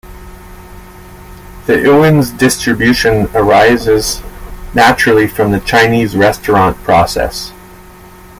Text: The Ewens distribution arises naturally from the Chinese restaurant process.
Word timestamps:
The 1.67 1.73
Ewens 1.73 2.35
distribution 2.35 3.27
arises 3.35 4.23
naturally 4.73 5.27
from 5.27 5.51
the 5.51 5.59
Chinese 5.59 6.17
restaurant 6.17 6.75
process. 6.77 7.53